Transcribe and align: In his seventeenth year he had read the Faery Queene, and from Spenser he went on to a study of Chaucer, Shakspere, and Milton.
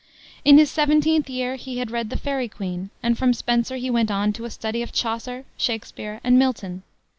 In 0.43 0.57
his 0.57 0.71
seventeenth 0.71 1.29
year 1.29 1.57
he 1.57 1.77
had 1.77 1.91
read 1.91 2.09
the 2.09 2.17
Faery 2.17 2.47
Queene, 2.47 2.89
and 3.03 3.15
from 3.19 3.35
Spenser 3.35 3.75
he 3.75 3.91
went 3.91 4.09
on 4.09 4.33
to 4.33 4.45
a 4.45 4.49
study 4.49 4.81
of 4.81 4.91
Chaucer, 4.91 5.45
Shakspere, 5.57 6.19
and 6.23 6.39
Milton. 6.39 6.81